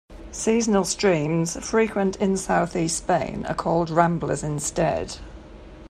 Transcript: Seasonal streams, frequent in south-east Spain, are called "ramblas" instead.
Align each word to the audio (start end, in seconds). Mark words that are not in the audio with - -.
Seasonal 0.31 0.83
streams, 0.83 1.55
frequent 1.63 2.15
in 2.15 2.35
south-east 2.35 2.97
Spain, 2.97 3.45
are 3.45 3.53
called 3.53 3.91
"ramblas" 3.91 4.41
instead. 4.43 5.17